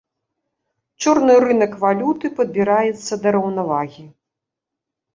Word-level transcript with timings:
Чорны 1.05 1.35
рынак 1.45 1.77
валюты 1.85 2.33
падбіраецца 2.41 3.23
да 3.27 3.39
раўнавагі. 3.39 4.11